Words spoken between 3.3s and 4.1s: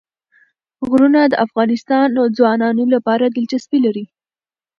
دلچسپي لري.